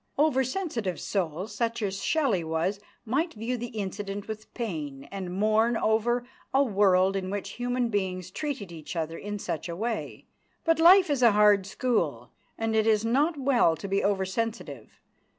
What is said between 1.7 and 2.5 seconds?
as Shelley